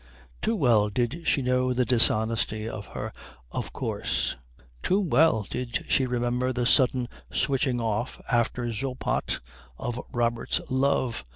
Too 0.41 0.55
well 0.55 0.89
did 0.89 1.27
she 1.27 1.43
know 1.43 1.73
the 1.73 1.85
dishonesty 1.85 2.67
of 2.67 2.87
her 2.87 3.13
Of 3.51 3.71
course; 3.71 4.35
too 4.81 4.99
well 4.99 5.45
did 5.47 5.85
she 5.89 6.07
remember 6.07 6.51
the 6.51 6.65
sudden 6.65 7.07
switching 7.31 7.79
off, 7.79 8.19
after 8.27 8.63
Zoppot, 8.73 9.41
of 9.77 10.01
Robert's 10.11 10.59
love. 10.71 11.23